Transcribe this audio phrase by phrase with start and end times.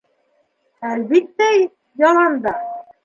[0.93, 1.51] —Әлбиттә,
[2.05, 2.57] яланда.